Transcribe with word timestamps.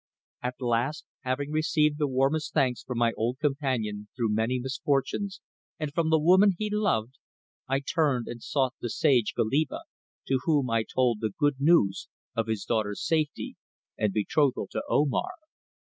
At 0.41 0.59
last, 0.59 1.05
having 1.19 1.51
received 1.51 1.99
the 1.99 2.07
warmest 2.07 2.55
thanks 2.55 2.81
from 2.81 2.97
my 2.97 3.11
old 3.11 3.37
companion 3.37 4.07
through 4.15 4.33
many 4.33 4.57
misfortunes 4.57 5.41
and 5.79 5.93
from 5.93 6.09
the 6.09 6.17
woman 6.17 6.55
he 6.57 6.71
loved, 6.71 7.19
I 7.67 7.81
turned 7.81 8.27
and 8.27 8.41
sought 8.41 8.73
the 8.81 8.89
sage 8.89 9.35
Goliba, 9.35 9.81
to 10.27 10.39
whom 10.45 10.71
I 10.71 10.85
told 10.91 11.19
the 11.19 11.33
good 11.39 11.57
news 11.59 12.07
of 12.35 12.47
his 12.47 12.65
daughter's 12.65 13.05
safety 13.05 13.57
and 13.95 14.11
betrothal 14.11 14.67
to 14.71 14.81
Omar. 14.89 15.33